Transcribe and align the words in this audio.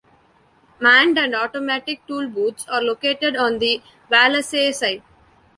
Manned 0.79 1.19
and 1.19 1.35
automatic 1.35 2.01
tollbooths 2.07 2.65
are 2.67 2.81
located 2.81 3.35
on 3.37 3.59
the 3.59 3.83
Wallasey 4.09 4.73
side. 4.73 5.03